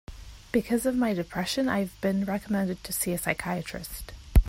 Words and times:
Because 0.51 0.87
of 0.87 0.95
my 0.95 1.13
depression, 1.13 1.69
I 1.69 1.77
have 1.81 2.01
been 2.01 2.25
recommended 2.25 2.83
to 2.85 2.91
see 2.91 3.11
a 3.13 3.19
psychiatrist. 3.19 4.13